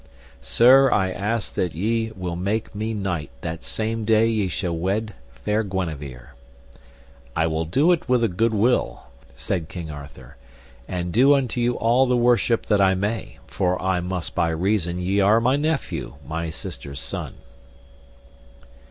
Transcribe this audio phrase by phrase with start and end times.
[0.41, 5.13] Sir, I ask that ye will make me knight that same day ye shall wed
[5.31, 6.33] fair Guenever.
[7.35, 9.03] I will do it with a good will,
[9.35, 10.37] said King Arthur,
[10.87, 14.97] and do unto you all the worship that I may, for I must by reason
[14.99, 17.35] ye are my nephew, my sister's son.